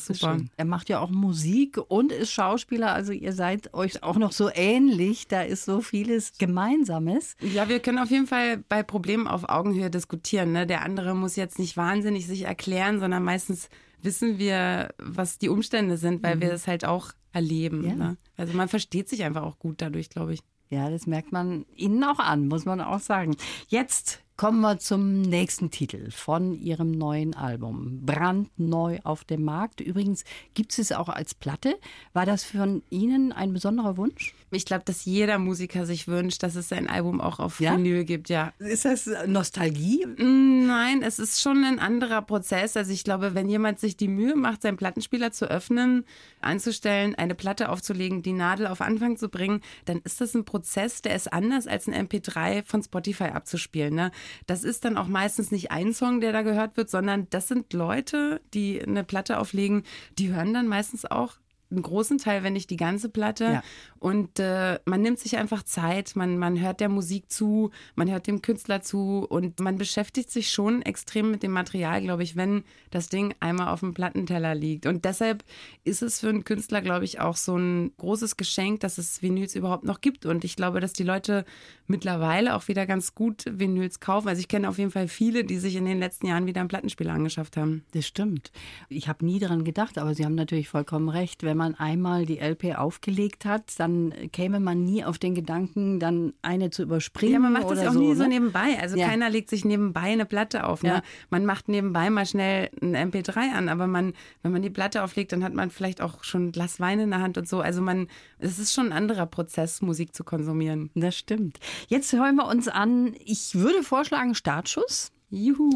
[0.08, 0.36] ist super.
[0.36, 0.50] schön.
[0.56, 4.50] Er macht ja auch Musik und ist Schauspieler, also ihr seid euch auch noch so
[4.54, 5.26] ähnlich.
[5.26, 7.36] Da ist so vieles Gemeinsames.
[7.40, 10.52] Ja, wir können auf jeden Fall bei Problemen auf Augenhöhe diskutieren.
[10.52, 10.66] Ne?
[10.66, 13.68] Der andere muss jetzt nicht wahnsinnig sich erklären, sondern meistens
[14.00, 17.80] wissen wir, was die Umstände sind, weil wir das halt auch erleben.
[17.80, 17.88] Mhm.
[17.88, 17.94] Ja.
[17.94, 18.16] Ne?
[18.36, 20.40] Also man versteht sich einfach auch gut dadurch, glaube ich.
[20.70, 23.36] Ja, das merkt man Ihnen auch an, muss man auch sagen.
[23.68, 28.00] Jetzt kommen wir zum nächsten Titel von Ihrem neuen Album.
[28.04, 29.80] Brandneu auf dem Markt.
[29.80, 31.78] Übrigens gibt es auch als Platte.
[32.12, 34.34] War das von Ihnen ein besonderer Wunsch?
[34.50, 37.76] Ich glaube, dass jeder Musiker sich wünscht, dass es sein Album auch auf Ja?
[37.76, 38.52] Vinyl gibt, ja.
[38.58, 40.04] Ist das Nostalgie?
[40.06, 42.76] Mm, Nein, es ist schon ein anderer Prozess.
[42.76, 46.04] Also ich glaube, wenn jemand sich die Mühe macht, seinen Plattenspieler zu öffnen,
[46.40, 51.02] einzustellen, eine Platte aufzulegen, die Nadel auf Anfang zu bringen, dann ist das ein Prozess,
[51.02, 53.94] der ist anders als ein MP3 von Spotify abzuspielen.
[53.94, 54.10] Ne?
[54.46, 57.72] Das ist dann auch meistens nicht ein Song, der da gehört wird, sondern das sind
[57.72, 59.84] Leute, die eine Platte auflegen,
[60.18, 61.34] die hören dann meistens auch
[61.74, 63.44] einen großen Teil, wenn nicht die ganze Platte.
[63.44, 63.62] Ja.
[63.98, 68.26] Und äh, man nimmt sich einfach Zeit, man, man hört der Musik zu, man hört
[68.26, 72.64] dem Künstler zu und man beschäftigt sich schon extrem mit dem Material, glaube ich, wenn
[72.90, 74.86] das Ding einmal auf dem Plattenteller liegt.
[74.86, 75.44] Und deshalb
[75.84, 79.54] ist es für einen Künstler, glaube ich, auch so ein großes Geschenk, dass es Vinyls
[79.54, 80.26] überhaupt noch gibt.
[80.26, 81.44] Und ich glaube, dass die Leute
[81.86, 84.28] mittlerweile auch wieder ganz gut Vinyls kaufen.
[84.28, 86.68] Also ich kenne auf jeden Fall viele, die sich in den letzten Jahren wieder einen
[86.68, 87.84] Plattenspieler angeschafft haben.
[87.92, 88.52] Das stimmt.
[88.88, 91.42] Ich habe nie daran gedacht, aber Sie haben natürlich vollkommen recht.
[91.42, 96.34] Wenn man einmal die LP aufgelegt hat, dann käme man nie auf den Gedanken, dann
[96.42, 97.32] eine zu überspringen.
[97.32, 98.28] Ja, man macht das auch nie so ne?
[98.28, 98.78] nebenbei.
[98.78, 99.08] Also Ja.
[99.08, 100.82] keiner legt sich nebenbei eine Platte auf.
[100.82, 100.88] Ne?
[100.90, 101.02] Ja.
[101.30, 105.32] Man macht nebenbei mal schnell ein MP3 an, aber man, wenn man die Platte auflegt,
[105.32, 107.60] dann hat man vielleicht auch schon ein Glas Wein in der Hand und so.
[107.60, 110.90] Also man, es ist schon ein anderer Prozess, Musik zu konsumieren.
[110.94, 111.58] Das stimmt.
[111.88, 113.14] Jetzt hören wir uns an.
[113.24, 115.12] Ich würde vorschlagen Startschuss.
[115.30, 115.70] Juhu.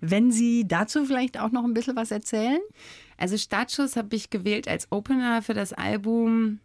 [0.00, 2.58] Wenn Sie dazu vielleicht auch noch ein bisschen was erzählen.
[3.20, 6.58] Also Startschuss habe ich gewählt als Opener für das Album.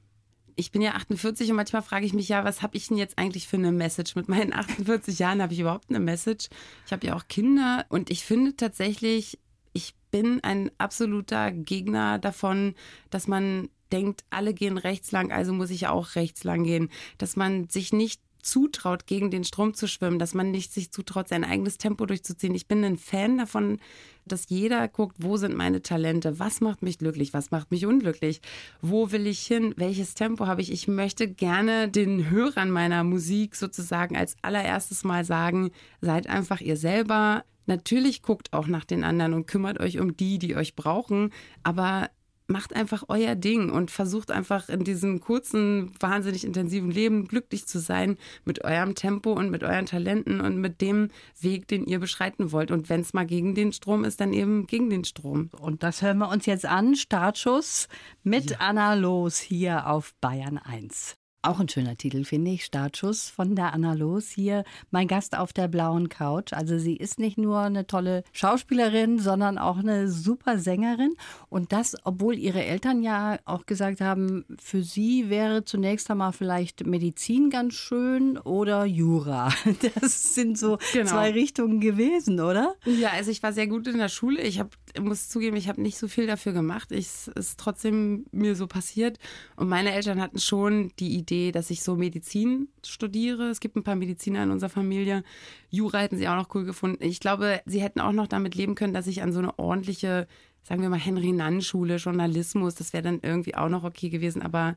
[0.55, 3.17] Ich bin ja 48 und manchmal frage ich mich ja, was habe ich denn jetzt
[3.17, 4.15] eigentlich für eine Message?
[4.15, 6.47] Mit meinen 48 Jahren habe ich überhaupt eine Message.
[6.85, 9.37] Ich habe ja auch Kinder und ich finde tatsächlich,
[9.73, 12.73] ich bin ein absoluter Gegner davon,
[13.09, 16.89] dass man denkt, alle gehen rechts lang, also muss ich auch rechts lang gehen.
[17.17, 21.27] Dass man sich nicht zutraut, gegen den Strom zu schwimmen, dass man nicht sich zutraut,
[21.27, 22.55] sein eigenes Tempo durchzuziehen.
[22.55, 23.79] Ich bin ein Fan davon,
[24.25, 28.41] dass jeder guckt, wo sind meine Talente, was macht mich glücklich, was macht mich unglücklich,
[28.81, 30.71] wo will ich hin, welches Tempo habe ich.
[30.71, 36.77] Ich möchte gerne den Hörern meiner Musik sozusagen als allererstes Mal sagen, seid einfach ihr
[36.77, 37.43] selber.
[37.67, 41.31] Natürlich guckt auch nach den anderen und kümmert euch um die, die euch brauchen,
[41.63, 42.09] aber
[42.47, 47.79] macht einfach euer Ding und versucht einfach in diesem kurzen, wahnsinnig intensiven Leben glücklich zu
[47.79, 52.51] sein mit eurem Tempo und mit euren Talenten und mit dem Weg, den ihr beschreiten
[52.51, 52.71] wollt.
[52.71, 55.49] Und wenn es mal gegen den Strom ist, dann eben gegen den Strom.
[55.59, 56.95] Und das hören wir uns jetzt an.
[56.95, 57.87] Startschuss
[58.23, 61.17] mit Anna Los hier auf Bayern 1.
[61.45, 62.65] Auch ein schöner Titel, finde ich.
[62.65, 64.63] Startschuss von der Anna Los hier.
[64.89, 66.53] Mein Gast auf der blauen Couch.
[66.53, 71.13] Also sie ist nicht nur eine tolle Schauspielerin, sondern auch eine super Sängerin.
[71.49, 76.85] Und das, obwohl ihre Eltern ja auch gesagt haben, für sie wäre zunächst einmal vielleicht
[76.87, 79.49] Medizin ganz schön oder Jura.
[80.01, 81.11] Das sind so Genau.
[81.11, 82.73] zwei Richtungen gewesen, oder?
[82.85, 84.41] Ja, also ich war sehr gut in der Schule.
[84.41, 86.91] Ich hab, muss zugeben, ich habe nicht so viel dafür gemacht.
[86.91, 89.19] Es ist trotzdem mir so passiert.
[89.57, 93.49] Und meine Eltern hatten schon die Idee, dass ich so Medizin studiere.
[93.49, 95.23] Es gibt ein paar Mediziner in unserer Familie.
[95.69, 97.03] Jura hätten sie auch noch cool gefunden.
[97.03, 100.27] Ich glaube, sie hätten auch noch damit leben können, dass ich an so eine ordentliche,
[100.63, 104.41] sagen wir mal, Henry-Nann-Schule, Journalismus, das wäre dann irgendwie auch noch okay gewesen.
[104.41, 104.75] Aber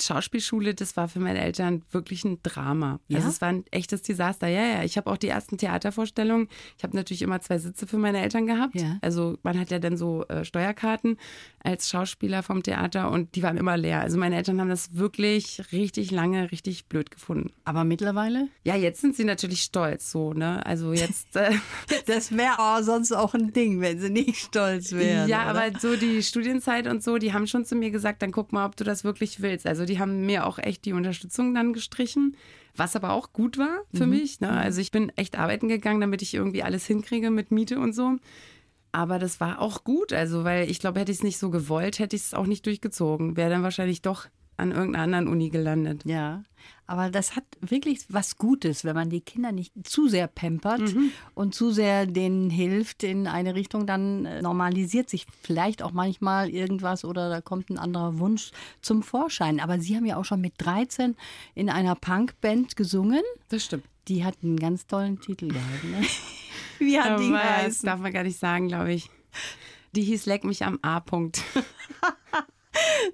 [0.00, 3.00] Schauspielschule, das war für meine Eltern wirklich ein Drama.
[3.08, 3.18] Ja?
[3.18, 4.48] Also es war ein echtes Desaster.
[4.48, 4.82] Ja, ja.
[4.84, 6.48] Ich habe auch die ersten Theatervorstellungen.
[6.76, 8.74] Ich habe natürlich immer zwei Sitze für meine Eltern gehabt.
[8.74, 8.98] Ja.
[9.00, 11.18] Also man hat ja dann so äh, Steuerkarten
[11.60, 14.00] als Schauspieler vom Theater und die waren immer leer.
[14.00, 17.52] Also meine Eltern haben das wirklich richtig lange, richtig blöd gefunden.
[17.64, 18.48] Aber mittlerweile?
[18.64, 20.64] Ja, jetzt sind sie natürlich stolz, so, ne?
[20.66, 21.34] Also jetzt.
[21.36, 21.52] Äh,
[22.06, 25.28] Das wäre oh, sonst auch ein Ding, wenn sie nicht stolz wären.
[25.28, 25.62] ja, oder?
[25.64, 28.66] aber so die Studienzeit und so, die haben schon zu mir gesagt, dann guck mal,
[28.66, 29.66] ob du das wirklich willst.
[29.66, 32.36] Also die haben mir auch echt die Unterstützung dann gestrichen,
[32.76, 34.40] was aber auch gut war für mich.
[34.40, 34.50] Ne?
[34.50, 38.16] Also ich bin echt arbeiten gegangen, damit ich irgendwie alles hinkriege mit Miete und so.
[38.92, 41.98] Aber das war auch gut, also weil ich glaube, hätte ich es nicht so gewollt,
[41.98, 43.36] hätte ich es auch nicht durchgezogen.
[43.36, 46.04] Wäre dann wahrscheinlich doch an irgendeiner anderen Uni gelandet.
[46.04, 46.44] Ja,
[46.86, 50.94] aber das hat wirklich was Gutes, wenn man die Kinder nicht zu sehr pampert
[51.34, 56.50] und zu sehr denen hilft in eine Richtung, dann äh, normalisiert sich vielleicht auch manchmal
[56.50, 58.50] irgendwas oder da kommt ein anderer Wunsch
[58.82, 59.60] zum Vorschein.
[59.60, 61.16] Aber Sie haben ja auch schon mit 13
[61.54, 63.22] in einer Punkband gesungen.
[63.48, 63.84] Das stimmt.
[64.08, 65.84] Die hat einen ganz tollen Titel gehabt.
[65.84, 66.02] Ne?
[66.78, 67.86] Wie hat die Aber das geheißen?
[67.86, 69.08] darf man gar nicht sagen, glaube ich.
[69.92, 71.42] Die hieß Leck mich am A-Punkt.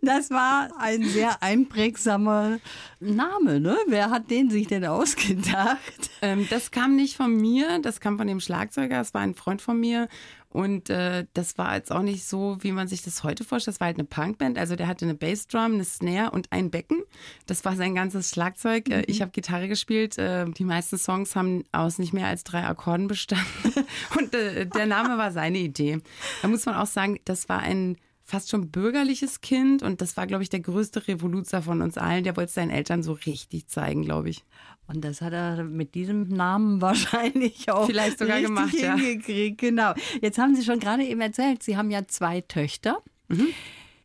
[0.02, 2.58] Das war ein sehr einprägsamer
[3.00, 3.76] Name, ne?
[3.86, 6.10] Wer hat den sich denn ausgedacht?
[6.22, 9.62] Ähm, das kam nicht von mir, das kam von dem Schlagzeuger, das war ein Freund
[9.62, 10.08] von mir.
[10.52, 13.76] Und äh, das war jetzt auch nicht so, wie man sich das heute vorstellt.
[13.76, 14.58] Das war halt eine Punkband.
[14.58, 17.04] Also der hatte eine Bassdrum, eine Snare und ein Becken.
[17.46, 18.90] Das war sein ganzes Schlagzeug.
[18.90, 20.18] Äh, Ich habe Gitarre gespielt.
[20.18, 23.46] Äh, die meisten Songs haben aus nicht mehr als drei Akkorden bestanden.
[24.18, 26.00] und äh, der Name war seine Idee.
[26.42, 27.96] Da muss man auch sagen, das war ein
[28.30, 32.24] fast schon bürgerliches Kind und das war, glaube ich, der größte Revoluzer von uns allen.
[32.24, 34.44] Der wollte es seinen Eltern so richtig zeigen, glaube ich.
[34.86, 38.96] Und das hat er mit diesem Namen wahrscheinlich auch Vielleicht sogar richtig gemacht, ja.
[38.96, 39.58] hingekriegt.
[39.58, 39.94] Genau.
[40.22, 43.02] Jetzt haben Sie schon gerade eben erzählt, Sie haben ja zwei Töchter.
[43.28, 43.48] Mhm.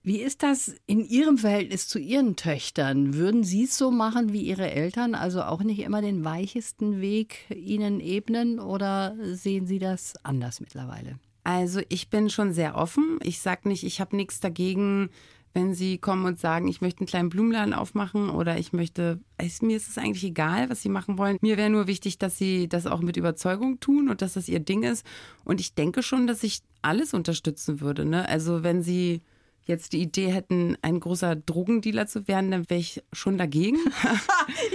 [0.04, 3.16] Wie ist das in Ihrem Verhältnis zu Ihren Töchtern?
[3.16, 7.46] Würden Sie es so machen wie Ihre Eltern, also auch nicht immer den weichesten Weg
[7.50, 11.18] ihnen ebnen oder sehen Sie das anders mittlerweile?
[11.46, 13.20] Also ich bin schon sehr offen.
[13.22, 15.12] Ich sag nicht, ich habe nichts dagegen,
[15.54, 19.62] wenn sie kommen und sagen, ich möchte einen kleinen Blumenladen aufmachen oder ich möchte, es,
[19.62, 21.38] mir ist es eigentlich egal, was sie machen wollen.
[21.42, 24.60] Mir wäre nur wichtig, dass sie das auch mit Überzeugung tun und dass das ihr
[24.60, 25.06] Ding ist.
[25.44, 28.06] Und ich denke schon, dass ich alles unterstützen würde.
[28.06, 28.28] Ne?
[28.28, 29.22] Also wenn sie
[29.66, 33.78] jetzt die Idee hätten, ein großer Drogendealer zu werden, dann wäre ich schon dagegen.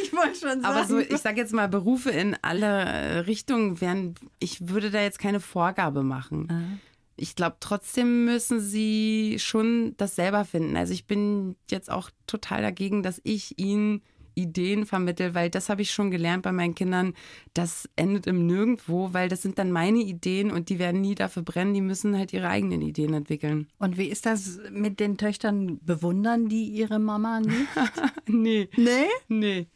[0.02, 0.64] Ich wollte schon sagen.
[0.64, 5.00] Aber so, ich sage jetzt mal, Berufe in alle äh, Richtungen wären, ich würde da
[5.00, 6.80] jetzt keine Vorgabe machen.
[7.16, 10.76] Ich glaube, trotzdem müssen sie schon das selber finden.
[10.76, 14.02] Also ich bin jetzt auch total dagegen, dass ich ihnen
[14.42, 17.14] Ideen vermittel, weil das habe ich schon gelernt bei meinen Kindern.
[17.54, 21.42] Das endet im Nirgendwo, weil das sind dann meine Ideen und die werden nie dafür
[21.42, 21.74] brennen.
[21.74, 23.68] Die müssen halt ihre eigenen Ideen entwickeln.
[23.78, 25.78] Und wie ist das mit den Töchtern?
[25.82, 27.68] Bewundern die ihre Mama nicht?
[28.26, 28.68] nee.
[28.76, 29.06] nee?
[29.28, 29.66] Nee.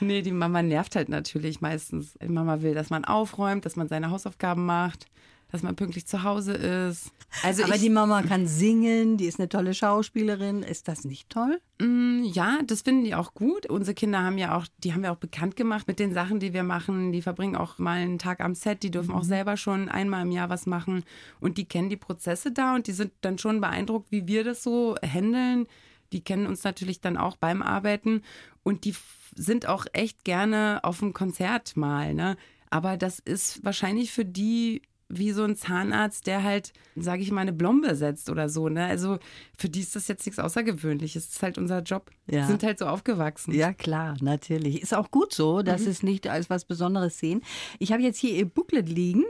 [0.00, 2.14] Nee, die Mama nervt halt natürlich meistens.
[2.22, 5.06] Die Mama will, dass man aufräumt, dass man seine Hausaufgaben macht,
[5.52, 7.12] dass man pünktlich zu Hause ist.
[7.42, 10.62] Also Aber ich, die Mama kann singen, die ist eine tolle Schauspielerin.
[10.62, 11.60] Ist das nicht toll?
[11.80, 13.66] Mm, ja, das finden die auch gut.
[13.66, 16.52] Unsere Kinder haben ja auch, die haben wir auch bekannt gemacht mit den Sachen, die
[16.52, 17.12] wir machen.
[17.12, 20.32] Die verbringen auch mal einen Tag am Set, die dürfen auch selber schon einmal im
[20.32, 21.04] Jahr was machen
[21.40, 24.62] und die kennen die Prozesse da und die sind dann schon beeindruckt, wie wir das
[24.62, 25.66] so handeln.
[26.12, 28.22] Die kennen uns natürlich dann auch beim Arbeiten
[28.62, 28.94] und die
[29.34, 32.36] sind auch echt gerne auf dem Konzert mal, ne?
[32.70, 37.42] Aber das ist wahrscheinlich für die wie so ein Zahnarzt, der halt, sage ich mal,
[37.42, 38.68] eine Blombe setzt oder so.
[38.68, 38.84] Ne?
[38.86, 39.18] Also
[39.56, 41.26] für die ist das jetzt nichts Außergewöhnliches.
[41.26, 42.10] Das ist halt unser Job.
[42.28, 42.46] Ja.
[42.46, 43.54] Sind halt so aufgewachsen.
[43.54, 44.82] Ja, klar, natürlich.
[44.82, 45.88] Ist auch gut so, dass Mhm.
[45.90, 47.42] es nicht als was Besonderes sehen.
[47.78, 49.24] Ich habe jetzt hier ihr Booklet liegen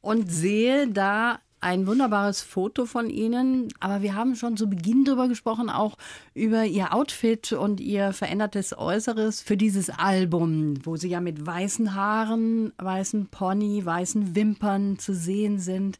[0.00, 3.68] und sehe da ein wunderbares Foto von Ihnen.
[3.80, 5.96] Aber wir haben schon zu Beginn drüber gesprochen, auch
[6.34, 11.94] über Ihr Outfit und Ihr verändertes Äußeres für dieses Album, wo Sie ja mit weißen
[11.94, 15.98] Haaren, weißen Pony, weißen Wimpern zu sehen sind.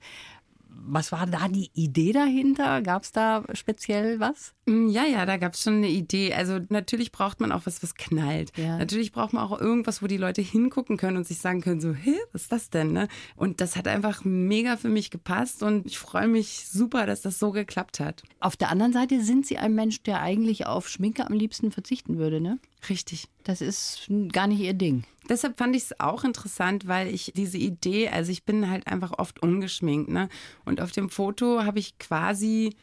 [0.83, 2.81] Was war da die Idee dahinter?
[2.83, 4.55] Gab es da speziell was?
[4.67, 6.33] Mm, Ja, ja, da gab es schon eine Idee.
[6.35, 8.57] Also natürlich braucht man auch was, was knallt.
[8.57, 8.79] Ja.
[8.79, 11.93] Natürlich braucht man auch irgendwas, wo die Leute hingucken können und sich sagen können, so,
[11.93, 12.93] hä, was ist das denn?
[12.93, 13.09] Ne?
[13.37, 17.39] Und das hat einfach mega für mich gepasst und ich freue mich super, dass das
[17.39, 18.23] so geklappt hat.
[18.41, 22.17] Auf der anderen Seite sind Sie ein Mensch, der eigentlich auf Schminke am liebsten verzichten
[22.19, 22.59] würde, ne?
[22.89, 23.27] Richtig.
[23.45, 25.05] Das ist gar nicht Ihr Ding.
[25.29, 29.13] Deshalb fand ich es auch interessant, weil ich diese Idee, also ich bin halt einfach
[29.19, 30.29] oft ungeschminkt, ne?
[30.65, 32.75] Und auf dem Foto habe ich quasi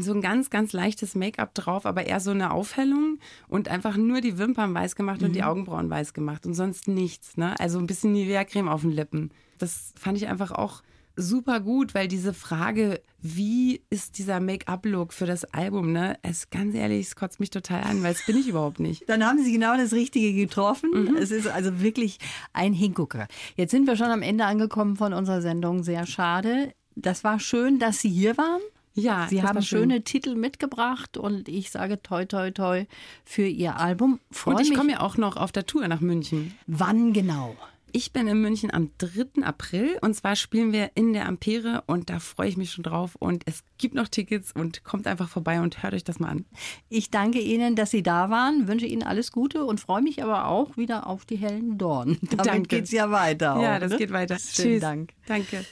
[0.00, 4.20] so ein ganz, ganz leichtes Make-up drauf, aber eher so eine Aufhellung und einfach nur
[4.20, 7.58] die Wimpern weiß gemacht und die Augenbrauen weiß gemacht und sonst nichts, ne?
[7.60, 9.30] Also ein bisschen Nivea-Creme auf den Lippen.
[9.58, 10.82] Das fand ich einfach auch
[11.16, 16.18] super gut, weil diese Frage, wie ist dieser Make-up-Look für das Album, ne?
[16.22, 19.08] Es ganz ehrlich, es kotzt mich total an, weil das bin ich überhaupt nicht.
[19.08, 20.90] Dann haben Sie genau das Richtige getroffen.
[20.92, 21.16] Mhm.
[21.16, 22.18] Es ist also wirklich
[22.52, 23.26] ein Hingucker.
[23.56, 25.82] Jetzt sind wir schon am Ende angekommen von unserer Sendung.
[25.82, 26.72] Sehr schade.
[26.94, 28.60] Das war schön, dass Sie hier waren.
[28.94, 29.80] Ja, Sie haben schön.
[29.80, 32.86] schöne Titel mitgebracht und ich sage toi toi toi
[33.26, 34.20] für Ihr Album.
[34.30, 36.54] Freu Und ich komme ja auch noch auf der Tour nach München.
[36.66, 37.56] Wann genau?
[37.96, 39.42] Ich bin in München am 3.
[39.42, 43.16] April und zwar spielen wir in der Ampere und da freue ich mich schon drauf
[43.18, 46.44] und es gibt noch Tickets und kommt einfach vorbei und hört euch das mal an.
[46.90, 50.48] Ich danke Ihnen, dass Sie da waren, wünsche Ihnen alles Gute und freue mich aber
[50.48, 52.18] auch wieder auf die hellen Dornen.
[52.30, 52.68] Damit Danke.
[52.68, 53.58] geht's ja weiter.
[53.62, 53.96] ja, auch, das ne?
[53.96, 54.36] geht weiter.
[54.38, 54.80] Schönen Tschüss.
[54.82, 55.14] Dank.
[55.26, 55.64] Danke.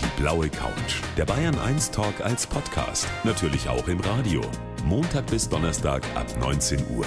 [0.00, 1.00] Die blaue Couch.
[1.16, 3.06] Der Bayern 1 Talk als Podcast.
[3.22, 4.40] Natürlich auch im Radio.
[4.84, 7.06] Montag bis Donnerstag ab 19 Uhr.